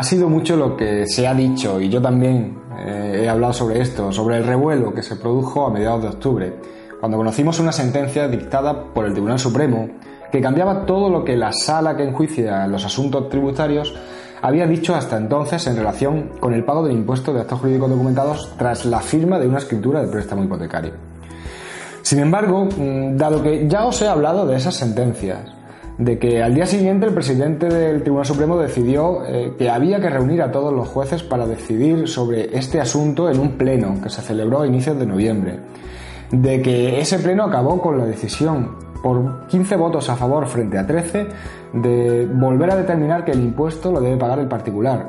Ha 0.00 0.02
sido 0.02 0.30
mucho 0.30 0.56
lo 0.56 0.78
que 0.78 1.06
se 1.06 1.28
ha 1.28 1.34
dicho 1.34 1.78
y 1.78 1.90
yo 1.90 2.00
también 2.00 2.56
eh, 2.78 3.20
he 3.22 3.28
hablado 3.28 3.52
sobre 3.52 3.82
esto, 3.82 4.10
sobre 4.10 4.38
el 4.38 4.46
revuelo 4.46 4.94
que 4.94 5.02
se 5.02 5.16
produjo 5.16 5.66
a 5.66 5.70
mediados 5.70 6.00
de 6.00 6.08
octubre, 6.08 6.54
cuando 6.98 7.18
conocimos 7.18 7.60
una 7.60 7.70
sentencia 7.70 8.26
dictada 8.26 8.82
por 8.94 9.04
el 9.04 9.12
Tribunal 9.12 9.38
Supremo 9.38 9.90
que 10.32 10.40
cambiaba 10.40 10.86
todo 10.86 11.10
lo 11.10 11.22
que 11.22 11.36
la 11.36 11.52
sala 11.52 11.98
que 11.98 12.04
enjuicia 12.04 12.66
los 12.66 12.82
asuntos 12.86 13.28
tributarios 13.28 13.94
había 14.40 14.66
dicho 14.66 14.94
hasta 14.94 15.18
entonces 15.18 15.66
en 15.66 15.76
relación 15.76 16.30
con 16.40 16.54
el 16.54 16.64
pago 16.64 16.82
del 16.82 16.96
impuesto 16.96 17.34
de 17.34 17.42
actos 17.42 17.60
jurídicos 17.60 17.90
documentados 17.90 18.54
tras 18.56 18.86
la 18.86 19.00
firma 19.00 19.38
de 19.38 19.48
una 19.48 19.58
escritura 19.58 20.00
de 20.00 20.08
préstamo 20.08 20.42
hipotecario. 20.42 20.92
Sin 22.00 22.20
embargo, 22.20 22.64
mm, 22.64 23.18
dado 23.18 23.42
que 23.42 23.68
ya 23.68 23.84
os 23.84 24.00
he 24.00 24.08
hablado 24.08 24.46
de 24.46 24.56
esas 24.56 24.76
sentencias, 24.76 25.59
de 26.00 26.18
que 26.18 26.42
al 26.42 26.54
día 26.54 26.64
siguiente 26.64 27.06
el 27.06 27.12
presidente 27.12 27.68
del 27.68 28.00
Tribunal 28.00 28.24
Supremo 28.24 28.56
decidió 28.56 29.22
eh, 29.26 29.52
que 29.58 29.68
había 29.68 30.00
que 30.00 30.08
reunir 30.08 30.40
a 30.40 30.50
todos 30.50 30.72
los 30.72 30.88
jueces 30.88 31.22
para 31.22 31.46
decidir 31.46 32.08
sobre 32.08 32.56
este 32.56 32.80
asunto 32.80 33.28
en 33.28 33.38
un 33.38 33.58
pleno 33.58 34.00
que 34.02 34.08
se 34.08 34.22
celebró 34.22 34.62
a 34.62 34.66
inicios 34.66 34.98
de 34.98 35.04
noviembre, 35.04 35.60
de 36.30 36.62
que 36.62 37.00
ese 37.00 37.18
pleno 37.18 37.44
acabó 37.44 37.82
con 37.82 37.98
la 37.98 38.06
decisión 38.06 38.76
por 39.02 39.46
15 39.48 39.76
votos 39.76 40.08
a 40.08 40.16
favor 40.16 40.46
frente 40.46 40.78
a 40.78 40.86
13 40.86 41.26
de 41.74 42.26
volver 42.32 42.70
a 42.70 42.76
determinar 42.76 43.26
que 43.26 43.32
el 43.32 43.40
impuesto 43.40 43.92
lo 43.92 44.00
debe 44.00 44.16
pagar 44.16 44.38
el 44.38 44.48
particular. 44.48 45.06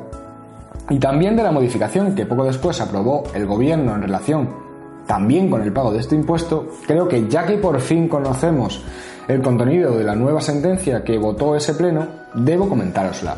Y 0.90 0.98
también 0.98 1.36
de 1.36 1.42
la 1.42 1.52
modificación 1.52 2.14
que 2.14 2.26
poco 2.26 2.44
después 2.44 2.82
aprobó 2.82 3.24
el 3.34 3.46
gobierno 3.46 3.94
en 3.94 4.02
relación 4.02 4.61
también 5.06 5.50
con 5.50 5.62
el 5.62 5.72
pago 5.72 5.92
de 5.92 6.00
este 6.00 6.14
impuesto, 6.14 6.68
creo 6.86 7.08
que 7.08 7.28
ya 7.28 7.46
que 7.46 7.58
por 7.58 7.80
fin 7.80 8.08
conocemos 8.08 8.82
el 9.28 9.42
contenido 9.42 9.96
de 9.96 10.04
la 10.04 10.14
nueva 10.14 10.40
sentencia 10.40 11.04
que 11.04 11.18
votó 11.18 11.56
ese 11.56 11.74
pleno, 11.74 12.06
debo 12.34 12.68
comentárosla. 12.68 13.36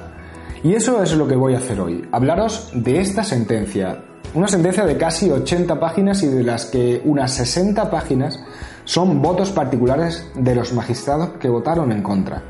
Y 0.63 0.75
eso 0.75 1.03
es 1.03 1.15
lo 1.15 1.29
que 1.29 1.37
voy 1.37 1.55
a 1.55 1.59
hacer 1.59 1.81
hoy, 1.81 2.09
hablaros 2.11 2.71
de 2.75 3.01
esta 3.01 3.23
sentencia, 3.23 3.99
una 4.35 4.49
sentencia 4.49 4.85
de 4.85 4.97
casi 4.97 5.31
80 5.31 5.79
páginas 5.79 6.23
y 6.23 6.29
de 6.29 6.43
las 6.43 6.67
que 6.67 7.03
unas 7.05 7.33
60 7.35 7.91
páginas 7.91 8.41
son 8.85 9.21
votos 9.23 9.51
particulares 9.51 10.29
de 10.35 10.55
los 10.55 10.73
magistrados 10.73 11.31
que 11.39 11.49
votaron 11.49 11.93
en 11.93 12.03
contra. 12.03 12.43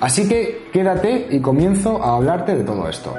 Así 0.00 0.28
que 0.28 0.68
quédate 0.72 1.28
y 1.30 1.40
comienzo 1.40 2.02
a 2.02 2.16
hablarte 2.16 2.54
de 2.54 2.64
todo 2.64 2.88
esto. 2.88 3.14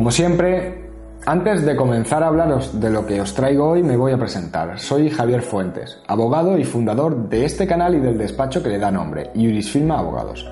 Como 0.00 0.10
siempre, 0.10 0.80
antes 1.26 1.62
de 1.66 1.76
comenzar 1.76 2.22
a 2.22 2.28
hablaros 2.28 2.80
de 2.80 2.88
lo 2.88 3.04
que 3.04 3.20
os 3.20 3.34
traigo 3.34 3.68
hoy, 3.68 3.82
me 3.82 3.98
voy 3.98 4.12
a 4.12 4.16
presentar. 4.16 4.78
Soy 4.78 5.10
Javier 5.10 5.42
Fuentes, 5.42 5.98
abogado 6.06 6.56
y 6.56 6.64
fundador 6.64 7.28
de 7.28 7.44
este 7.44 7.66
canal 7.66 7.94
y 7.94 8.00
del 8.00 8.16
despacho 8.16 8.62
que 8.62 8.70
le 8.70 8.78
da 8.78 8.90
nombre, 8.90 9.30
Jurisfilma 9.34 9.98
Abogados. 9.98 10.50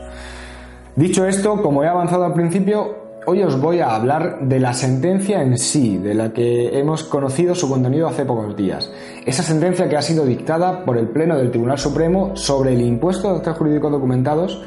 Dicho 0.97 1.25
esto, 1.25 1.63
como 1.63 1.83
he 1.83 1.89
avanzado 1.89 2.27
al 2.27 2.35
principio, 2.35 2.95
hoy 3.25 3.43
os 3.43 3.59
voy 3.59 3.81
a 3.81 3.95
hablar 3.95 4.41
de 4.43 4.61
la 4.61 4.75
sentencia 4.75 5.41
en 5.41 5.57
sí, 5.57 5.97
de 5.97 6.13
la 6.13 6.31
que 6.35 6.79
hemos 6.79 7.05
conocido 7.05 7.55
su 7.55 7.71
contenido 7.71 8.07
hace 8.07 8.27
pocos 8.27 8.55
días. 8.55 8.93
Esa 9.25 9.43
sentencia 9.43 9.89
que 9.89 9.97
ha 9.97 10.03
sido 10.03 10.27
dictada 10.27 10.85
por 10.85 10.99
el 10.99 11.09
Pleno 11.09 11.39
del 11.39 11.51
Tribunal 11.51 11.79
Supremo 11.79 12.37
sobre 12.37 12.75
el 12.75 12.83
impuesto 12.83 13.31
de 13.31 13.39
actos 13.39 13.57
jurídicos 13.57 13.93
documentados 13.93 14.63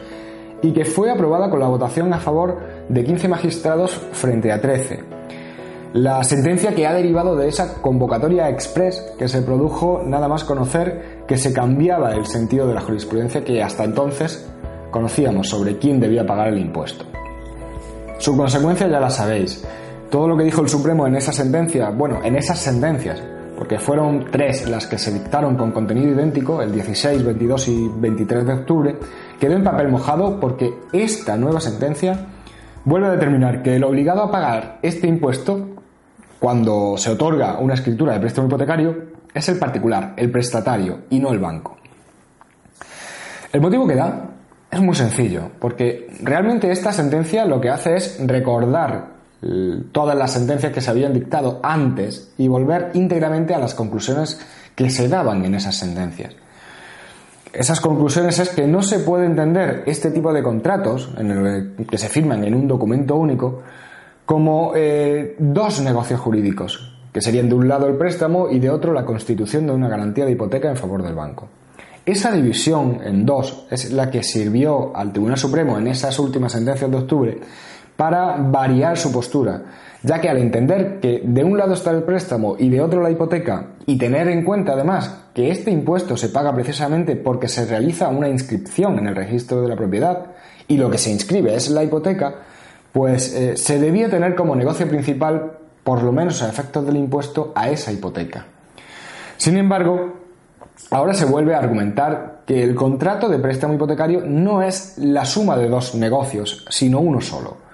y 0.61 0.73
que 0.73 0.85
fue 0.85 1.11
aprobada 1.11 1.49
con 1.49 1.59
la 1.59 1.67
votación 1.67 2.13
a 2.13 2.19
favor 2.19 2.59
de 2.87 3.03
15 3.03 3.27
magistrados 3.27 3.91
frente 4.11 4.51
a 4.51 4.61
13. 4.61 5.03
La 5.93 6.23
sentencia 6.23 6.73
que 6.73 6.87
ha 6.87 6.93
derivado 6.93 7.35
de 7.35 7.49
esa 7.49 7.81
convocatoria 7.81 8.49
express 8.49 9.13
que 9.19 9.27
se 9.27 9.41
produjo 9.41 10.01
nada 10.05 10.29
más 10.29 10.45
conocer 10.45 11.25
que 11.27 11.37
se 11.37 11.51
cambiaba 11.51 12.13
el 12.13 12.25
sentido 12.25 12.65
de 12.67 12.73
la 12.73 12.81
jurisprudencia 12.81 13.43
que 13.43 13.61
hasta 13.61 13.83
entonces 13.83 14.47
conocíamos 14.89 15.49
sobre 15.49 15.77
quién 15.77 15.99
debía 15.99 16.25
pagar 16.25 16.47
el 16.47 16.59
impuesto. 16.59 17.05
Su 18.19 18.37
consecuencia 18.37 18.87
ya 18.87 18.99
la 18.99 19.09
sabéis. 19.09 19.65
Todo 20.09 20.27
lo 20.27 20.37
que 20.37 20.43
dijo 20.43 20.61
el 20.61 20.69
Supremo 20.69 21.07
en 21.07 21.15
esa 21.15 21.33
sentencia, 21.33 21.89
bueno, 21.89 22.19
en 22.23 22.35
esas 22.35 22.59
sentencias, 22.59 23.21
porque 23.57 23.77
fueron 23.77 24.25
tres 24.31 24.69
las 24.69 24.87
que 24.87 24.97
se 24.97 25.11
dictaron 25.11 25.55
con 25.55 25.71
contenido 25.71 26.11
idéntico, 26.11 26.61
el 26.61 26.71
16, 26.71 27.23
22 27.23 27.67
y 27.67 27.91
23 27.97 28.45
de 28.45 28.53
octubre, 28.53 28.95
quedó 29.41 29.55
en 29.55 29.63
papel 29.63 29.89
mojado 29.89 30.39
porque 30.39 30.71
esta 30.93 31.35
nueva 31.35 31.59
sentencia 31.59 32.27
vuelve 32.85 33.07
a 33.07 33.11
determinar 33.11 33.63
que 33.63 33.75
el 33.75 33.83
obligado 33.83 34.21
a 34.21 34.31
pagar 34.31 34.77
este 34.83 35.07
impuesto 35.07 35.67
cuando 36.39 36.95
se 36.95 37.09
otorga 37.09 37.57
una 37.57 37.73
escritura 37.73 38.13
de 38.13 38.19
préstamo 38.19 38.47
hipotecario 38.47 38.95
es 39.33 39.49
el 39.49 39.57
particular, 39.57 40.13
el 40.15 40.29
prestatario 40.29 41.05
y 41.09 41.19
no 41.19 41.31
el 41.31 41.39
banco. 41.39 41.75
El 43.51 43.61
motivo 43.61 43.87
que 43.87 43.95
da 43.95 44.29
es 44.69 44.79
muy 44.79 44.93
sencillo, 44.93 45.49
porque 45.59 46.07
realmente 46.21 46.69
esta 46.69 46.91
sentencia 46.91 47.43
lo 47.43 47.59
que 47.59 47.71
hace 47.71 47.95
es 47.95 48.19
recordar 48.23 49.07
todas 49.91 50.15
las 50.15 50.33
sentencias 50.33 50.71
que 50.71 50.81
se 50.81 50.91
habían 50.91 51.13
dictado 51.13 51.59
antes 51.63 52.31
y 52.37 52.47
volver 52.47 52.91
íntegramente 52.93 53.55
a 53.55 53.59
las 53.59 53.73
conclusiones 53.73 54.39
que 54.75 54.91
se 54.91 55.07
daban 55.07 55.43
en 55.43 55.55
esas 55.55 55.75
sentencias 55.75 56.35
esas 57.53 57.81
conclusiones 57.81 58.39
es 58.39 58.49
que 58.49 58.67
no 58.67 58.81
se 58.81 58.99
puede 58.99 59.25
entender 59.25 59.83
este 59.85 60.11
tipo 60.11 60.31
de 60.33 60.41
contratos 60.41 61.09
en 61.17 61.75
que 61.89 61.97
se 61.97 62.09
firman 62.09 62.43
en 62.43 62.55
un 62.55 62.67
documento 62.67 63.15
único 63.15 63.61
como 64.25 64.71
eh, 64.75 65.35
dos 65.39 65.81
negocios 65.81 66.19
jurídicos, 66.19 66.93
que 67.11 67.21
serían 67.21 67.49
de 67.49 67.55
un 67.55 67.67
lado 67.67 67.87
el 67.87 67.97
préstamo 67.97 68.49
y 68.49 68.59
de 68.59 68.69
otro 68.69 68.93
la 68.93 69.03
constitución 69.03 69.65
de 69.67 69.73
una 69.73 69.89
garantía 69.89 70.25
de 70.25 70.31
hipoteca 70.31 70.69
en 70.69 70.77
favor 70.77 71.03
del 71.03 71.15
banco. 71.15 71.49
Esa 72.05 72.31
división 72.31 72.99
en 73.03 73.25
dos 73.25 73.67
es 73.69 73.91
la 73.91 74.09
que 74.09 74.23
sirvió 74.23 74.95
al 74.95 75.11
Tribunal 75.11 75.37
Supremo 75.37 75.77
en 75.77 75.87
esas 75.87 76.17
últimas 76.19 76.53
sentencias 76.53 76.89
de 76.89 76.97
octubre 76.97 77.39
para 77.95 78.35
variar 78.37 78.97
su 78.97 79.11
postura 79.11 79.61
ya 80.03 80.19
que 80.19 80.29
al 80.29 80.37
entender 80.37 80.99
que 80.99 81.21
de 81.23 81.43
un 81.43 81.57
lado 81.57 81.73
está 81.73 81.91
el 81.91 82.03
préstamo 82.03 82.55
y 82.57 82.69
de 82.69 82.81
otro 82.81 83.01
la 83.01 83.11
hipoteca, 83.11 83.67
y 83.85 83.97
tener 83.97 84.27
en 84.27 84.43
cuenta 84.43 84.73
además 84.73 85.25
que 85.33 85.51
este 85.51 85.71
impuesto 85.71 86.17
se 86.17 86.29
paga 86.29 86.53
precisamente 86.53 87.15
porque 87.15 87.47
se 87.47 87.65
realiza 87.65 88.09
una 88.09 88.29
inscripción 88.29 88.97
en 88.99 89.07
el 89.07 89.15
registro 89.15 89.61
de 89.61 89.67
la 89.67 89.75
propiedad 89.75 90.25
y 90.67 90.77
lo 90.77 90.89
que 90.89 90.97
se 90.97 91.11
inscribe 91.11 91.55
es 91.55 91.69
la 91.69 91.83
hipoteca, 91.83 92.35
pues 92.91 93.33
eh, 93.35 93.57
se 93.57 93.79
debía 93.79 94.09
tener 94.09 94.35
como 94.35 94.55
negocio 94.55 94.87
principal, 94.87 95.53
por 95.83 96.03
lo 96.03 96.11
menos 96.11 96.41
a 96.41 96.49
efectos 96.49 96.85
del 96.85 96.97
impuesto, 96.97 97.51
a 97.55 97.69
esa 97.69 97.91
hipoteca. 97.91 98.45
Sin 99.37 99.57
embargo, 99.57 100.17
ahora 100.91 101.13
se 101.13 101.25
vuelve 101.25 101.55
a 101.55 101.59
argumentar 101.59 102.41
que 102.45 102.63
el 102.63 102.75
contrato 102.75 103.29
de 103.29 103.39
préstamo 103.39 103.75
hipotecario 103.75 104.23
no 104.25 104.61
es 104.61 104.97
la 104.97 105.25
suma 105.25 105.57
de 105.57 105.69
dos 105.69 105.95
negocios, 105.95 106.65
sino 106.69 106.99
uno 106.99 107.21
solo. 107.21 107.70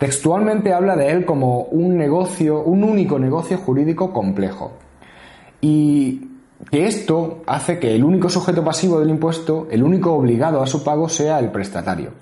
Textualmente 0.00 0.72
habla 0.72 0.96
de 0.96 1.10
él 1.10 1.26
como 1.26 1.64
un 1.64 1.98
negocio, 1.98 2.62
un 2.62 2.84
único 2.84 3.18
negocio 3.18 3.58
jurídico 3.58 4.14
complejo. 4.14 4.72
Y 5.60 6.26
que 6.70 6.86
esto 6.86 7.42
hace 7.46 7.78
que 7.78 7.94
el 7.94 8.02
único 8.02 8.30
sujeto 8.30 8.64
pasivo 8.64 8.98
del 8.98 9.10
impuesto, 9.10 9.68
el 9.70 9.82
único 9.82 10.14
obligado 10.14 10.62
a 10.62 10.66
su 10.66 10.82
pago, 10.82 11.10
sea 11.10 11.38
el 11.38 11.50
prestatario. 11.50 12.12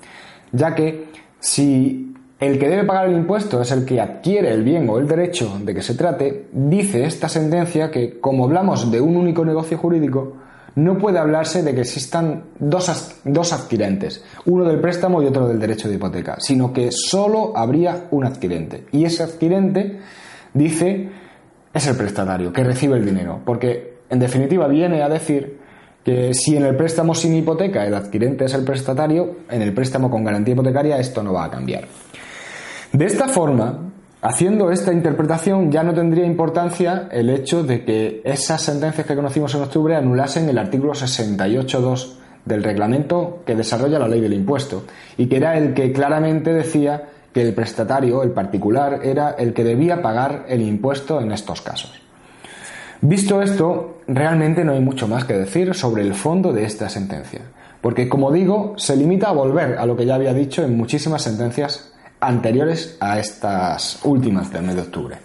Ya 0.50 0.74
que 0.74 1.06
si 1.38 2.16
el 2.40 2.58
que 2.58 2.68
debe 2.68 2.82
pagar 2.82 3.10
el 3.10 3.16
impuesto 3.16 3.62
es 3.62 3.70
el 3.70 3.84
que 3.84 4.00
adquiere 4.00 4.52
el 4.52 4.64
bien 4.64 4.90
o 4.90 4.98
el 4.98 5.06
derecho 5.06 5.60
de 5.62 5.72
que 5.72 5.82
se 5.82 5.94
trate, 5.94 6.48
dice 6.50 7.04
esta 7.04 7.28
sentencia 7.28 7.92
que, 7.92 8.18
como 8.18 8.46
hablamos 8.46 8.90
de 8.90 9.00
un 9.00 9.16
único 9.16 9.44
negocio 9.44 9.78
jurídico, 9.78 10.32
no 10.78 10.96
puede 10.96 11.18
hablarse 11.18 11.64
de 11.64 11.74
que 11.74 11.80
existan 11.80 12.44
dos, 12.60 13.16
dos 13.24 13.52
adquirentes, 13.52 14.22
uno 14.46 14.64
del 14.64 14.80
préstamo 14.80 15.20
y 15.20 15.26
otro 15.26 15.48
del 15.48 15.58
derecho 15.58 15.88
de 15.88 15.96
hipoteca, 15.96 16.36
sino 16.38 16.72
que 16.72 16.90
solo 16.92 17.52
habría 17.56 18.06
un 18.12 18.24
adquirente. 18.24 18.84
Y 18.92 19.04
ese 19.04 19.24
adquirente, 19.24 19.98
dice, 20.54 21.08
es 21.74 21.86
el 21.88 21.96
prestatario, 21.96 22.52
que 22.52 22.62
recibe 22.62 22.96
el 22.96 23.04
dinero, 23.04 23.40
porque 23.44 23.98
en 24.08 24.20
definitiva 24.20 24.68
viene 24.68 25.02
a 25.02 25.08
decir 25.08 25.58
que 26.04 26.32
si 26.32 26.56
en 26.56 26.64
el 26.64 26.76
préstamo 26.76 27.12
sin 27.12 27.34
hipoteca 27.34 27.84
el 27.84 27.94
adquirente 27.94 28.44
es 28.44 28.54
el 28.54 28.62
prestatario, 28.62 29.38
en 29.50 29.62
el 29.62 29.74
préstamo 29.74 30.08
con 30.08 30.22
garantía 30.22 30.54
hipotecaria 30.54 30.98
esto 30.98 31.24
no 31.24 31.32
va 31.32 31.46
a 31.46 31.50
cambiar. 31.50 31.88
De 32.92 33.04
esta 33.04 33.26
forma, 33.26 33.87
Haciendo 34.20 34.72
esta 34.72 34.92
interpretación 34.92 35.70
ya 35.70 35.84
no 35.84 35.94
tendría 35.94 36.26
importancia 36.26 37.08
el 37.12 37.30
hecho 37.30 37.62
de 37.62 37.84
que 37.84 38.20
esas 38.24 38.60
sentencias 38.62 39.06
que 39.06 39.14
conocimos 39.14 39.54
en 39.54 39.62
octubre 39.62 39.94
anulasen 39.94 40.48
el 40.48 40.58
artículo 40.58 40.92
68.2 40.92 42.14
del 42.44 42.64
reglamento 42.64 43.42
que 43.46 43.54
desarrolla 43.54 44.00
la 44.00 44.08
ley 44.08 44.20
del 44.20 44.32
impuesto 44.32 44.82
y 45.16 45.26
que 45.26 45.36
era 45.36 45.56
el 45.56 45.72
que 45.72 45.92
claramente 45.92 46.52
decía 46.52 47.10
que 47.32 47.42
el 47.42 47.54
prestatario, 47.54 48.24
el 48.24 48.32
particular, 48.32 49.02
era 49.04 49.30
el 49.38 49.52
que 49.52 49.62
debía 49.62 50.02
pagar 50.02 50.46
el 50.48 50.62
impuesto 50.62 51.20
en 51.20 51.30
estos 51.30 51.62
casos. 51.62 51.92
Visto 53.00 53.40
esto, 53.40 53.98
realmente 54.08 54.64
no 54.64 54.72
hay 54.72 54.80
mucho 54.80 55.06
más 55.06 55.26
que 55.26 55.34
decir 55.34 55.74
sobre 55.74 56.02
el 56.02 56.14
fondo 56.14 56.52
de 56.52 56.64
esta 56.64 56.88
sentencia, 56.88 57.42
porque 57.80 58.08
como 58.08 58.32
digo, 58.32 58.74
se 58.78 58.96
limita 58.96 59.28
a 59.28 59.32
volver 59.32 59.78
a 59.78 59.86
lo 59.86 59.96
que 59.96 60.06
ya 60.06 60.16
había 60.16 60.34
dicho 60.34 60.64
en 60.64 60.76
muchísimas 60.76 61.22
sentencias 61.22 61.92
anteriores 62.20 62.96
a 63.00 63.18
estas 63.18 64.00
últimas 64.04 64.52
del 64.52 64.62
mes 64.62 64.76
de 64.76 64.82
octubre. 64.82 65.16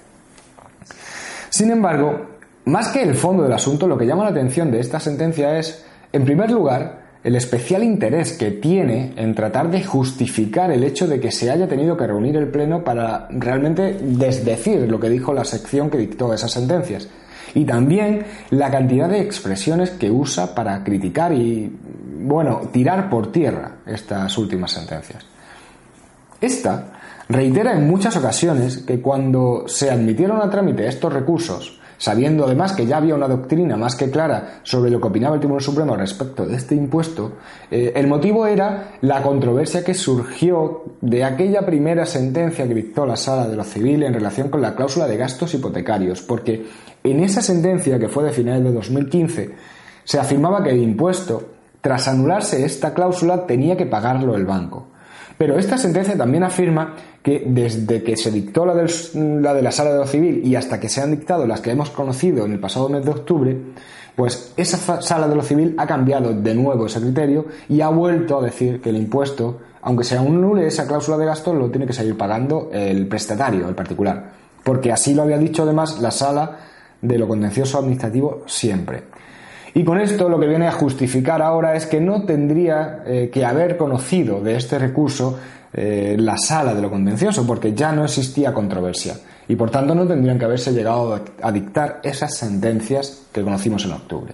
Sin 1.49 1.71
embargo, 1.71 2.27
más 2.65 2.89
que 2.89 3.03
el 3.03 3.15
fondo 3.15 3.43
del 3.43 3.53
asunto, 3.53 3.87
lo 3.87 3.97
que 3.97 4.05
llama 4.05 4.23
la 4.23 4.31
atención 4.31 4.71
de 4.71 4.79
esta 4.79 4.99
sentencia 4.99 5.57
es, 5.57 5.85
en 6.11 6.23
primer 6.25 6.49
lugar, 6.49 7.03
el 7.23 7.35
especial 7.35 7.83
interés 7.83 8.33
que 8.33 8.51
tiene 8.51 9.13
en 9.15 9.33
tratar 9.33 9.69
de 9.69 9.83
justificar 9.83 10.71
el 10.71 10.83
hecho 10.83 11.07
de 11.07 11.19
que 11.19 11.31
se 11.31 11.49
haya 11.49 11.67
tenido 11.67 11.95
que 11.95 12.07
reunir 12.07 12.35
el 12.35 12.49
Pleno 12.49 12.83
para 12.83 13.27
realmente 13.29 13.97
desdecir 14.01 14.89
lo 14.89 14.99
que 14.99 15.09
dijo 15.09 15.33
la 15.33 15.45
sección 15.45 15.89
que 15.89 15.97
dictó 15.97 16.33
esas 16.33 16.51
sentencias. 16.51 17.07
Y 17.53 17.65
también 17.65 18.25
la 18.49 18.71
cantidad 18.71 19.07
de 19.07 19.21
expresiones 19.21 19.91
que 19.91 20.09
usa 20.09 20.55
para 20.55 20.83
criticar 20.83 21.31
y, 21.33 21.71
bueno, 22.21 22.61
tirar 22.71 23.09
por 23.09 23.31
tierra 23.31 23.77
estas 23.85 24.37
últimas 24.37 24.71
sentencias. 24.71 25.25
Esta 26.43 26.91
reitera 27.29 27.71
en 27.71 27.87
muchas 27.87 28.17
ocasiones 28.17 28.79
que 28.79 28.99
cuando 28.99 29.63
se 29.65 29.89
admitieron 29.89 30.41
a 30.41 30.49
trámite 30.49 30.85
estos 30.85 31.13
recursos, 31.13 31.79
sabiendo 31.97 32.43
además 32.43 32.73
que 32.73 32.85
ya 32.85 32.97
había 32.97 33.15
una 33.15 33.29
doctrina 33.29 33.77
más 33.77 33.95
que 33.95 34.11
clara 34.11 34.59
sobre 34.63 34.91
lo 34.91 34.99
que 34.99 35.07
opinaba 35.07 35.35
el 35.35 35.39
Tribunal 35.39 35.63
Supremo 35.63 35.95
respecto 35.95 36.45
de 36.45 36.57
este 36.57 36.75
impuesto, 36.75 37.37
eh, 37.71 37.93
el 37.95 38.07
motivo 38.07 38.45
era 38.45 38.97
la 38.99 39.23
controversia 39.23 39.85
que 39.85 39.93
surgió 39.93 40.83
de 40.99 41.23
aquella 41.23 41.65
primera 41.65 42.05
sentencia 42.05 42.67
que 42.67 42.73
dictó 42.73 43.05
la 43.05 43.15
Sala 43.15 43.47
de 43.47 43.55
lo 43.55 43.63
Civil 43.63 44.03
en 44.03 44.13
relación 44.13 44.49
con 44.49 44.61
la 44.61 44.75
cláusula 44.75 45.07
de 45.07 45.15
gastos 45.15 45.53
hipotecarios, 45.53 46.21
porque 46.21 46.65
en 47.05 47.21
esa 47.21 47.41
sentencia, 47.41 47.97
que 47.97 48.09
fue 48.09 48.25
de 48.25 48.31
finales 48.31 48.65
de 48.65 48.73
2015, 48.73 49.49
se 50.03 50.19
afirmaba 50.19 50.61
que 50.61 50.71
el 50.71 50.83
impuesto, 50.83 51.51
tras 51.79 52.09
anularse 52.09 52.65
esta 52.65 52.93
cláusula, 52.93 53.47
tenía 53.47 53.77
que 53.77 53.85
pagarlo 53.85 54.35
el 54.35 54.45
banco. 54.45 54.87
Pero 55.37 55.57
esta 55.57 55.77
sentencia 55.77 56.17
también 56.17 56.43
afirma 56.43 56.95
que 57.21 57.43
desde 57.45 58.03
que 58.03 58.15
se 58.17 58.31
dictó 58.31 58.65
la, 58.65 58.73
de 58.75 59.61
la 59.61 59.71
Sala 59.71 59.93
de 59.93 59.99
lo 59.99 60.07
Civil 60.07 60.41
y 60.45 60.55
hasta 60.55 60.79
que 60.79 60.89
se 60.89 61.01
han 61.01 61.11
dictado 61.11 61.47
las 61.47 61.61
que 61.61 61.71
hemos 61.71 61.89
conocido 61.89 62.45
en 62.45 62.53
el 62.53 62.59
pasado 62.59 62.89
mes 62.89 63.03
de 63.03 63.11
octubre, 63.11 63.57
pues 64.15 64.53
esa 64.57 65.01
Sala 65.01 65.27
de 65.27 65.35
lo 65.35 65.41
Civil 65.41 65.75
ha 65.77 65.87
cambiado 65.87 66.33
de 66.33 66.53
nuevo 66.53 66.85
ese 66.85 67.01
criterio 67.01 67.45
y 67.67 67.81
ha 67.81 67.89
vuelto 67.89 68.39
a 68.39 68.43
decir 68.43 68.81
que 68.81 68.89
el 68.89 68.97
impuesto, 68.97 69.59
aunque 69.81 70.03
sea 70.03 70.21
un 70.21 70.39
nule, 70.39 70.67
esa 70.67 70.87
cláusula 70.87 71.17
de 71.17 71.25
gasto 71.25 71.53
lo 71.53 71.69
tiene 71.69 71.87
que 71.87 71.93
seguir 71.93 72.17
pagando 72.17 72.69
el 72.71 73.07
prestatario, 73.07 73.67
el 73.67 73.75
particular. 73.75 74.31
Porque 74.63 74.91
así 74.91 75.13
lo 75.13 75.23
había 75.23 75.37
dicho 75.37 75.63
además 75.63 75.99
la 75.99 76.11
Sala 76.11 76.57
de 77.01 77.17
lo 77.17 77.27
Contencioso 77.27 77.79
Administrativo 77.79 78.43
siempre. 78.45 79.03
Y 79.75 79.83
con 79.83 79.99
esto 79.99 80.29
lo 80.29 80.39
que 80.39 80.47
viene 80.47 80.67
a 80.67 80.71
justificar 80.71 81.41
ahora 81.41 81.75
es 81.75 81.87
que 81.87 81.99
no 81.99 82.23
tendría 82.23 83.03
eh, 83.05 83.29
que 83.33 83.43
haber 83.43 83.75
conocido 83.75 84.39
de 84.39 84.55
este 84.55 84.77
recurso 84.77 85.39
eh, 85.73 86.15
la 86.19 86.37
sala 86.37 86.75
de 86.75 86.81
lo 86.81 86.91
contencioso, 86.91 87.47
porque 87.47 87.73
ya 87.73 87.91
no 87.91 88.03
existía 88.05 88.53
controversia. 88.53 89.15
Y 89.47 89.55
por 89.55 89.71
tanto 89.71 89.95
no 89.95 90.07
tendrían 90.07 90.37
que 90.37 90.45
haberse 90.45 90.71
llegado 90.71 91.19
a 91.41 91.51
dictar 91.51 91.99
esas 92.03 92.37
sentencias 92.37 93.23
que 93.31 93.41
conocimos 93.41 93.83
en 93.85 93.91
octubre. 93.91 94.33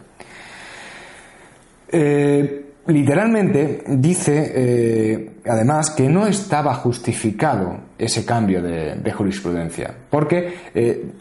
Eh, 1.92 2.66
literalmente 2.86 3.84
dice, 3.88 5.32
además, 5.48 5.90
que 5.92 6.10
no 6.10 6.28
estaba 6.28 6.76
justificado 6.76 7.78
ese 7.98 8.24
cambio 8.24 8.62
de, 8.62 9.12
jurisprudencia, 9.12 9.92
porque 10.10 10.54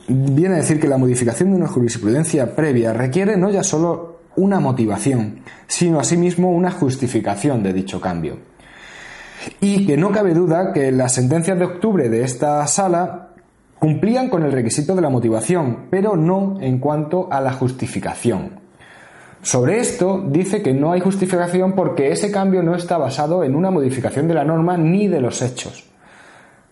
viene 0.09 0.57
a 0.57 0.59
decir 0.59 0.79
que 0.79 0.89
la 0.89 0.99
modificación 0.99 1.51
de 1.51 1.57
una 1.57 1.69
jurisprudencia 1.69 2.55
previa 2.55 2.93
requiere 2.93 3.37
no 3.37 3.51
ya 3.51 3.63
solo 3.63 4.08
una 4.39 4.61
motivación, 4.61 5.41
sino 5.67 6.01
asimismo 6.01 6.51
una 6.51 6.71
justificación 6.71 7.63
de 7.63 7.73
dicho 7.73 8.01
cambio 8.01 8.39
y 9.61 9.87
que 9.87 9.97
no 9.97 10.11
cabe 10.11 10.35
duda 10.35 10.73
que 10.73 10.93
las 10.93 11.15
sentencias 11.15 11.59
de 11.59 11.65
octubre 11.65 12.09
de 12.09 12.23
esta 12.23 12.67
sala 12.67 13.29
cumplían 13.79 14.29
con 14.29 14.43
el 14.43 14.53
requisito 14.53 14.95
de 14.95 15.03
la 15.03 15.11
motivación, 15.11 15.87
pero 15.91 16.17
no 16.17 16.57
en 16.61 16.79
cuanto 16.79 17.29
a 17.31 17.41
la 17.41 17.53
justificación. 17.53 18.61
Sobre 19.43 19.79
esto 19.79 20.25
dice 20.27 20.63
que 20.63 20.75
no 20.75 20.91
hay 20.91 21.01
justificación 21.01 21.75
porque 21.75 22.11
ese 22.11 22.33
cambio 22.33 22.63
no 22.63 22.75
está 22.75 22.99
basado 22.99 23.45
en 23.45 23.55
una 23.55 23.71
modificación 23.71 24.27
de 24.27 24.35
la 24.35 24.45
norma 24.45 24.77
ni 24.77 25.07
de 25.07 25.21
los 25.21 25.41
hechos. 25.43 25.89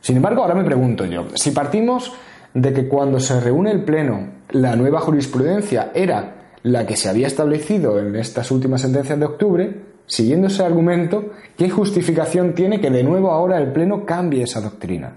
Sin 0.01 0.17
embargo, 0.17 0.43
ahora 0.43 0.57
me 0.57 0.65
pregunto 0.65 1.05
yo, 1.05 1.27
si 1.35 1.53
partimos 1.53 2.12
de 2.55 2.73
que 2.73 2.89
cuando 2.89 3.21
se 3.21 3.41
reúne 3.41 3.71
el 3.71 3.85
Pleno 3.85 4.37
la 4.51 4.75
nueva 4.75 5.01
jurisprudencia 5.01 5.91
era 5.95 6.36
la 6.67 6.87
que 6.87 6.97
se 6.97 7.09
había 7.09 7.27
establecido 7.27 7.99
en 7.99 8.17
estas 8.17 8.51
últimas 8.51 8.83
sentencias 8.83 9.19
de 9.19 9.27
octubre, 9.27 9.75
Siguiendo 10.07 10.47
ese 10.47 10.65
argumento, 10.65 11.33
¿qué 11.57 11.69
justificación 11.69 12.55
tiene 12.55 12.81
que 12.81 12.91
de 12.91 13.03
nuevo 13.03 13.33
ahora 13.33 13.59
el 13.59 13.73
Pleno 13.73 14.07
cambie 14.07 14.45
esa 14.45 14.61
doctrina? 14.61 15.17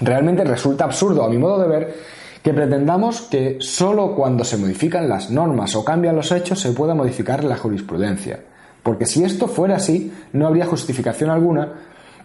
Realmente 0.00 0.44
resulta 0.44 0.84
absurdo, 0.84 1.24
a 1.24 1.28
mi 1.28 1.38
modo 1.38 1.60
de 1.60 1.68
ver, 1.68 1.94
que 2.40 2.54
pretendamos 2.54 3.22
que 3.22 3.56
sólo 3.58 4.14
cuando 4.14 4.44
se 4.44 4.56
modifican 4.56 5.08
las 5.08 5.30
normas 5.30 5.74
o 5.74 5.84
cambian 5.84 6.14
los 6.14 6.30
hechos 6.30 6.60
se 6.60 6.70
pueda 6.70 6.94
modificar 6.94 7.42
la 7.42 7.56
jurisprudencia. 7.56 8.40
Porque 8.84 9.06
si 9.06 9.24
esto 9.24 9.48
fuera 9.48 9.76
así, 9.76 10.12
no 10.32 10.46
habría 10.46 10.66
justificación 10.66 11.28
alguna 11.28 11.72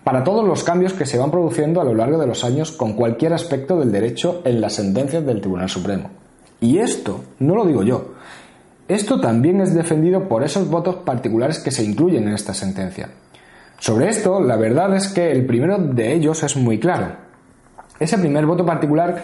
para 0.03 0.23
todos 0.23 0.45
los 0.45 0.63
cambios 0.63 0.93
que 0.93 1.07
se 1.07 1.17
van 1.17 1.31
produciendo 1.31 1.81
a 1.81 1.83
lo 1.83 1.95
largo 1.95 2.19
de 2.19 2.27
los 2.27 2.43
años 2.43 2.71
con 2.71 2.93
cualquier 2.93 3.33
aspecto 3.33 3.79
del 3.79 3.91
derecho 3.91 4.43
en 4.45 4.61
las 4.61 4.73
sentencias 4.73 5.25
del 5.25 5.41
Tribunal 5.41 5.67
Supremo. 5.67 6.24
Y 6.61 6.79
esto 6.79 7.23
no 7.39 7.55
lo 7.55 7.65
digo 7.65 7.83
yo, 7.83 8.15
esto 8.87 9.19
también 9.19 9.61
es 9.61 9.73
defendido 9.73 10.27
por 10.27 10.43
esos 10.43 10.69
votos 10.69 10.97
particulares 10.97 11.59
que 11.59 11.71
se 11.71 11.83
incluyen 11.83 12.27
en 12.27 12.35
esta 12.35 12.53
sentencia. 12.53 13.09
Sobre 13.79 14.09
esto, 14.09 14.39
la 14.39 14.55
verdad 14.55 14.95
es 14.95 15.07
que 15.07 15.31
el 15.31 15.45
primero 15.45 15.77
de 15.77 16.13
ellos 16.13 16.43
es 16.43 16.55
muy 16.55 16.79
claro. 16.79 17.15
Ese 17.99 18.17
primer 18.17 18.45
voto 18.45 18.65
particular 18.65 19.23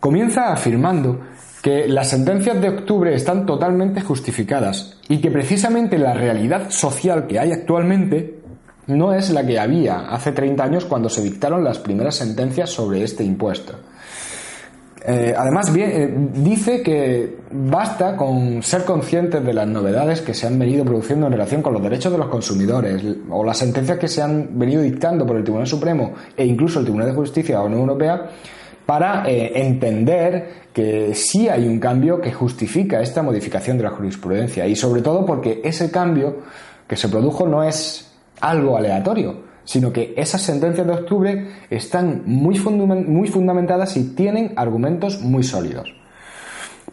comienza 0.00 0.52
afirmando 0.52 1.20
que 1.62 1.88
las 1.88 2.08
sentencias 2.08 2.60
de 2.60 2.68
octubre 2.70 3.14
están 3.14 3.44
totalmente 3.44 4.00
justificadas 4.00 4.96
y 5.08 5.20
que 5.20 5.30
precisamente 5.30 5.98
la 5.98 6.14
realidad 6.14 6.70
social 6.70 7.26
que 7.26 7.38
hay 7.38 7.52
actualmente 7.52 8.38
no 8.86 9.12
es 9.12 9.30
la 9.30 9.46
que 9.46 9.58
había 9.58 10.08
hace 10.08 10.32
30 10.32 10.64
años 10.64 10.84
cuando 10.86 11.10
se 11.10 11.22
dictaron 11.22 11.62
las 11.62 11.78
primeras 11.78 12.14
sentencias 12.14 12.70
sobre 12.70 13.02
este 13.02 13.22
impuesto. 13.22 13.74
Eh, 15.06 15.32
además, 15.36 15.72
eh, 15.76 16.12
dice 16.34 16.82
que 16.82 17.38
basta 17.52 18.16
con 18.16 18.62
ser 18.62 18.84
conscientes 18.84 19.44
de 19.44 19.52
las 19.52 19.66
novedades 19.66 20.20
que 20.22 20.34
se 20.34 20.46
han 20.46 20.58
venido 20.58 20.84
produciendo 20.84 21.26
en 21.26 21.32
relación 21.32 21.62
con 21.62 21.72
los 21.72 21.82
derechos 21.82 22.10
de 22.10 22.18
los 22.18 22.28
consumidores 22.28 23.02
o 23.30 23.44
las 23.44 23.58
sentencias 23.58 23.98
que 23.98 24.08
se 24.08 24.22
han 24.22 24.58
venido 24.58 24.82
dictando 24.82 25.24
por 25.24 25.36
el 25.36 25.44
Tribunal 25.44 25.68
Supremo 25.68 26.14
e 26.36 26.44
incluso 26.44 26.80
el 26.80 26.84
Tribunal 26.84 27.08
de 27.08 27.14
Justicia 27.14 27.56
de 27.56 27.60
la 27.60 27.66
Unión 27.66 27.82
Europea 27.82 28.30
para 28.84 29.28
eh, 29.28 29.52
entender 29.66 30.68
que 30.72 31.14
sí 31.14 31.48
hay 31.48 31.66
un 31.68 31.78
cambio 31.78 32.20
que 32.20 32.32
justifica 32.32 33.00
esta 33.00 33.22
modificación 33.22 33.76
de 33.76 33.84
la 33.84 33.90
jurisprudencia. 33.90 34.66
Y 34.66 34.74
sobre 34.74 35.02
todo 35.02 35.26
porque 35.26 35.60
ese 35.62 35.90
cambio 35.90 36.38
que 36.86 36.96
se 36.96 37.08
produjo 37.08 37.46
no 37.46 37.62
es 37.62 38.10
algo 38.40 38.76
aleatorio, 38.76 39.47
sino 39.68 39.92
que 39.92 40.14
esas 40.16 40.40
sentencias 40.40 40.86
de 40.86 40.94
octubre 40.94 41.46
están 41.68 42.22
muy, 42.24 42.58
muy 42.58 43.28
fundamentadas 43.28 43.98
y 43.98 44.14
tienen 44.14 44.54
argumentos 44.56 45.20
muy 45.20 45.42
sólidos. 45.42 45.92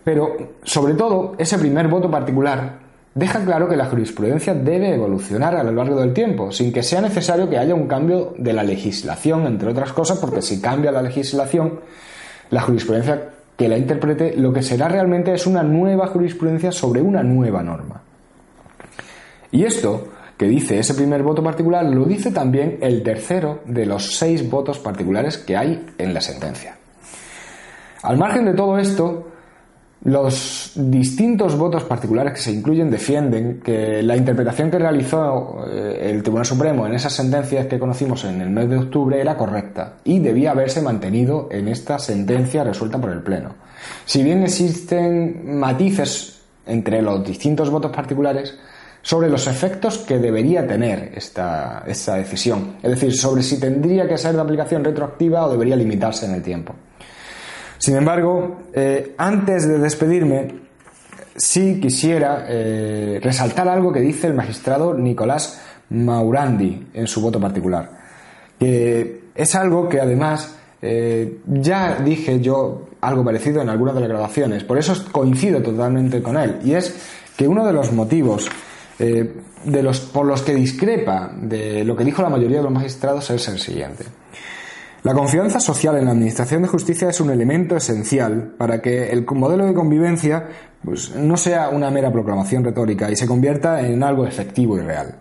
Pero, 0.03 0.35
sobre 0.63 0.93
todo, 0.93 1.35
ese 1.37 1.57
primer 1.57 1.87
voto 1.87 2.11
particular 2.11 2.79
deja 3.13 3.45
claro 3.45 3.69
que 3.69 3.77
la 3.77 3.85
jurisprudencia 3.85 4.53
debe 4.53 4.93
evolucionar 4.93 5.55
a 5.55 5.63
lo 5.63 5.71
largo 5.71 6.01
del 6.01 6.11
tiempo, 6.11 6.51
sin 6.51 6.73
que 6.73 6.83
sea 6.83 6.99
necesario 6.99 7.49
que 7.49 7.57
haya 7.57 7.73
un 7.73 7.87
cambio 7.87 8.33
de 8.37 8.51
la 8.51 8.63
legislación, 8.63 9.47
entre 9.47 9.69
otras 9.69 9.93
cosas, 9.93 10.19
porque 10.19 10.41
si 10.41 10.59
cambia 10.59 10.91
la 10.91 11.01
legislación, 11.01 11.79
la 12.49 12.59
jurisprudencia 12.59 13.29
que 13.55 13.69
la 13.69 13.77
interprete, 13.77 14.35
lo 14.35 14.51
que 14.51 14.61
será 14.61 14.89
realmente 14.89 15.33
es 15.33 15.47
una 15.47 15.63
nueva 15.63 16.07
jurisprudencia 16.07 16.73
sobre 16.73 17.01
una 17.01 17.23
nueva 17.23 17.63
norma. 17.63 18.01
Y 19.49 19.63
esto 19.63 20.09
que 20.37 20.47
dice 20.47 20.79
ese 20.79 20.93
primer 20.93 21.23
voto 21.23 21.43
particular, 21.43 21.85
lo 21.85 22.05
dice 22.05 22.31
también 22.31 22.77
el 22.81 23.03
tercero 23.03 23.61
de 23.65 23.85
los 23.85 24.15
seis 24.15 24.49
votos 24.49 24.79
particulares 24.79 25.37
que 25.37 25.55
hay 25.55 25.85
en 25.97 26.13
la 26.13 26.21
sentencia. 26.21 26.77
Al 28.03 28.17
margen 28.17 28.45
de 28.45 28.53
todo 28.53 28.77
esto, 28.77 29.27
los 30.05 30.73
distintos 30.75 31.57
votos 31.57 31.83
particulares 31.85 32.33
que 32.33 32.39
se 32.39 32.51
incluyen 32.51 32.91
defienden 32.91 33.59
que 33.61 34.03
la 34.03 34.15
interpretación 34.15 34.69
que 34.69 34.77
realizó 34.77 35.65
eh, 35.67 36.11
el 36.11 36.21
Tribunal 36.21 36.45
Supremo 36.45 36.85
en 36.85 36.93
esas 36.93 37.13
sentencias 37.13 37.65
que 37.65 37.79
conocimos 37.79 38.23
en 38.25 38.39
el 38.39 38.51
mes 38.51 38.69
de 38.69 38.77
octubre 38.77 39.19
era 39.19 39.35
correcta 39.35 39.95
y 40.03 40.19
debía 40.19 40.51
haberse 40.51 40.83
mantenido 40.83 41.47
en 41.49 41.67
esta 41.67 41.97
sentencia 41.97 42.63
resuelta 42.63 42.99
por 42.99 43.09
el 43.09 43.23
Pleno. 43.23 43.55
Si 44.05 44.21
bien 44.21 44.43
existen 44.43 45.57
matices 45.57 46.39
entre 46.67 47.01
los 47.01 47.25
distintos 47.25 47.71
votos 47.71 47.91
particulares, 47.91 48.55
sobre 49.05 49.29
los 49.29 49.45
efectos 49.45 49.99
que 49.99 50.17
debería 50.17 50.65
tener 50.65 51.11
esta, 51.13 51.83
decisión, 51.85 52.77
es 52.81 52.89
decir, 52.89 53.15
sobre 53.15 53.43
si 53.43 53.59
tendría 53.59 54.07
que 54.07 54.17
ser 54.17 54.33
de 54.33 54.41
aplicación 54.41 54.83
retroactiva 54.83 55.45
o 55.45 55.51
debería 55.51 55.75
limitarse 55.75 56.25
en 56.25 56.33
el 56.33 56.41
tiempo. 56.41 56.73
Sin 57.77 57.95
embargo, 57.95 58.61
eh, 58.73 59.13
antes 59.19 59.67
de 59.67 59.77
despedirme, 59.77 60.55
sí 61.35 61.79
quisiera 61.79 62.47
eh, 62.49 63.19
resaltar 63.21 63.67
algo 63.67 63.93
que 63.93 63.99
dice 63.99 64.25
el 64.25 64.33
magistrado 64.33 64.95
Nicolás 64.95 65.61
Maurandi 65.91 66.87
en 66.95 67.05
su 67.05 67.21
voto 67.21 67.39
particular, 67.39 67.91
que 68.57 69.25
es 69.35 69.53
algo 69.53 69.87
que 69.87 70.01
además 70.01 70.55
Eh, 70.87 71.39
ya 71.47 71.97
dije 72.03 72.39
yo 72.41 72.89
algo 73.01 73.23
parecido 73.23 73.59
en 73.59 73.69
algunas 73.69 73.95
de 73.95 74.01
las 74.01 74.09
grabaciones, 74.09 74.63
por 74.63 74.77
eso 74.77 74.93
coincido 75.11 75.59
totalmente 75.59 76.21
con 76.21 76.37
él, 76.37 76.59
y 76.63 76.73
es 76.73 76.93
que 77.35 77.47
uno 77.47 77.65
de 77.65 77.73
los 77.73 77.91
motivos 77.91 78.47
eh, 78.99 79.41
de 79.63 79.83
los, 79.83 79.99
por 79.99 80.25
los 80.25 80.41
que 80.41 80.53
discrepa 80.53 81.31
de 81.35 81.83
lo 81.83 81.95
que 81.95 82.03
dijo 82.03 82.21
la 82.21 82.29
mayoría 82.29 82.57
de 82.57 82.63
los 82.63 82.71
magistrados 82.71 83.29
es 83.29 83.47
el 83.47 83.59
siguiente. 83.59 84.05
La 85.05 85.13
confianza 85.13 85.59
social 85.59 85.97
en 85.97 86.05
la 86.05 86.11
Administración 86.11 86.63
de 86.63 86.67
Justicia 86.67 87.09
es 87.09 87.21
un 87.21 87.29
elemento 87.29 87.75
esencial 87.75 88.55
para 88.57 88.81
que 88.81 89.11
el 89.11 89.23
modelo 89.23 89.67
de 89.67 89.75
convivencia 89.75 90.47
pues, 90.83 91.15
no 91.15 91.37
sea 91.37 91.69
una 91.69 91.91
mera 91.91 92.11
proclamación 92.11 92.63
retórica 92.63 93.11
y 93.11 93.15
se 93.15 93.27
convierta 93.27 93.85
en 93.85 94.01
algo 94.01 94.25
efectivo 94.25 94.77
y 94.79 94.81
real. 94.81 95.19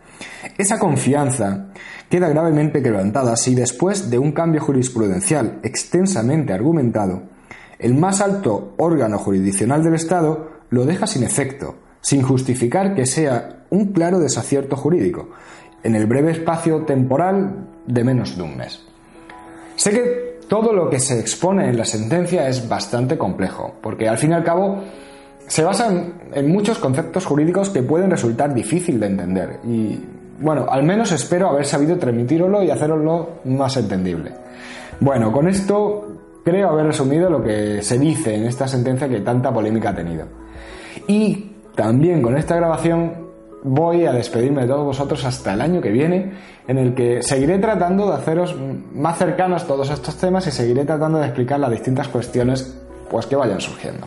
Esa 0.57 0.79
confianza 0.79 1.67
queda 2.09 2.31
gravemente 2.31 2.83
quebrantada 2.83 3.37
si 3.37 3.55
después 3.55 4.09
de 4.09 4.19
un 4.19 4.33
cambio 4.33 4.63
jurisprudencial 4.63 5.59
extensamente 5.63 6.55
argumentado, 6.55 7.25
el 7.79 7.95
más 7.95 8.23
alto 8.23 8.75
órgano 8.79 9.19
jurisdiccional 9.19 9.85
del 9.85 9.97
Estado 9.97 10.51
lo 10.71 10.87
deja 10.87 11.07
sin 11.07 11.25
efecto, 11.25 11.77
sin 12.05 12.21
justificar 12.21 12.95
que 12.95 13.07
sea 13.07 13.65
un 13.71 13.87
claro 13.87 14.19
desacierto 14.19 14.77
jurídico, 14.77 15.31
en 15.83 15.95
el 15.95 16.07
breve 16.07 16.33
espacio 16.33 16.83
temporal 16.83 17.67
de 17.87 18.05
menos 18.05 18.37
de 18.37 18.43
un 18.43 18.59
mes. 18.59 18.85
Sé 19.75 19.91
que 19.91 20.39
todo 20.47 20.75
lo 20.75 20.91
que 20.91 21.01
se 21.01 21.19
expone 21.19 21.67
en 21.71 21.79
la 21.79 21.87
sentencia 21.87 22.47
es 22.47 22.69
bastante 22.69 23.17
complejo, 23.17 23.77
porque 23.81 24.07
al 24.07 24.19
fin 24.19 24.33
y 24.33 24.35
al 24.35 24.45
cabo 24.45 24.83
se 25.47 25.65
basan 25.65 26.31
en 26.35 26.53
muchos 26.53 26.79
conceptos 26.79 27.25
jurídicos 27.25 27.71
que 27.71 27.83
pueden 27.83 28.11
resultar 28.11 28.53
difícil 28.53 29.01
de 29.01 29.07
entender 29.07 29.61
y 29.65 29.99
bueno, 30.41 30.67
al 30.69 30.83
menos 30.83 31.11
espero 31.13 31.49
haber 31.49 31.65
sabido 31.65 31.97
transmitirlo 31.97 32.63
y 32.63 32.71
hacerlo 32.71 33.41
más 33.45 33.79
entendible. 33.79 34.33
Bueno, 35.01 35.33
con 35.33 35.49
esto 35.49 36.19
creo 36.45 36.69
haber 36.69 36.87
resumido 36.87 37.31
lo 37.31 37.43
que 37.43 37.81
se 37.83 37.99
dice 37.99 38.35
en 38.35 38.45
esta 38.45 38.69
sentencia 38.69 39.09
que 39.09 39.21
tanta 39.21 39.55
polémica 39.55 39.91
ha 39.91 39.95
tenido. 39.95 40.27
Y 41.09 41.54
también 41.75 42.23
con 42.23 42.37
esta 42.37 42.57
grabación 42.57 43.25
voy 43.65 44.05
a 44.05 44.13
despedirme 44.13 44.63
de 44.63 44.69
todos 44.69 44.85
vosotros 44.85 45.25
hasta 45.25 45.55
el 45.55 45.61
año 45.61 45.81
que 45.81 45.91
viene, 45.91 46.33
en 46.69 46.79
el 46.79 46.95
que 46.95 47.23
seguiré 47.23 47.59
tratando 47.59 48.09
de 48.09 48.17
haceros 48.17 48.55
más 48.95 49.19
cercanos 49.19 49.67
todos 49.67 49.91
estos 49.91 50.17
temas 50.17 50.47
y 50.47 50.51
seguiré 50.51 50.85
tratando 50.85 51.19
de 51.19 51.27
explicar 51.27 51.59
las 51.59 51.71
distintas 51.71 52.09
cuestiones 52.09 52.79
pues 53.11 53.27
que 53.27 53.37
vayan 53.37 53.61
surgiendo. 53.61 54.07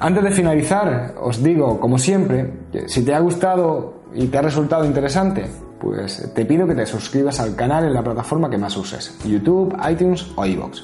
Antes 0.00 0.22
de 0.22 0.30
finalizar, 0.30 1.14
os 1.20 1.42
digo, 1.42 1.80
como 1.80 1.98
siempre, 1.98 2.52
que 2.70 2.88
si 2.88 3.04
te 3.04 3.14
ha 3.14 3.20
gustado 3.20 3.94
y 4.14 4.26
te 4.26 4.38
ha 4.38 4.42
resultado 4.42 4.84
interesante, 4.84 5.46
pues 5.80 6.32
te 6.34 6.44
pido 6.44 6.66
que 6.66 6.74
te 6.74 6.86
suscribas 6.86 7.40
al 7.40 7.56
canal 7.56 7.84
en 7.84 7.92
la 7.92 8.02
plataforma 8.02 8.48
que 8.48 8.58
más 8.58 8.76
uses, 8.76 9.18
YouTube, 9.24 9.76
iTunes 9.90 10.32
o 10.36 10.46
iVoox. 10.46 10.82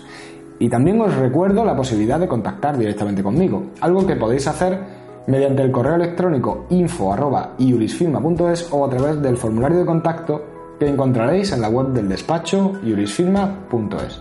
Y 0.59 0.69
también 0.69 1.01
os 1.01 1.15
recuerdo 1.15 1.65
la 1.65 1.77
posibilidad 1.77 2.21
de 2.21 2.29
contactar 2.29 2.77
directamente 2.77 3.23
conmigo, 3.23 3.65
algo 3.81 4.07
que 4.07 4.17
podéis 4.17 4.47
hacer 4.47 5.00
mediante 5.27 5.63
el 5.63 5.71
correo 5.71 5.95
electrónico 5.97 6.67
info.iurisfirma.es 6.71 8.69
o 8.73 8.85
a 8.85 8.91
través 8.91 9.21
del 9.23 9.37
formulario 9.37 9.79
de 9.79 9.87
contacto 9.87 10.43
que 10.79 10.89
encontraréis 10.89 11.53
en 11.53 11.61
la 11.61 11.69
web 11.69 11.89
del 11.89 12.09
despacho 12.09 12.81
iurisfirma.es. 12.83 14.21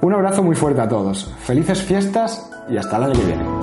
Un 0.00 0.14
abrazo 0.14 0.42
muy 0.42 0.54
fuerte 0.54 0.80
a 0.80 0.88
todos, 0.88 1.34
felices 1.40 1.82
fiestas 1.82 2.50
y 2.68 2.76
hasta 2.76 2.96
el 2.98 3.02
año 3.04 3.14
que 3.14 3.26
viene. 3.26 3.57